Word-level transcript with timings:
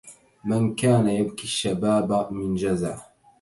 من 0.45 0.75
كان 0.75 1.09
يبكي 1.09 1.43
الشباب 1.43 2.33
من 2.33 2.55
جزع 2.55 2.97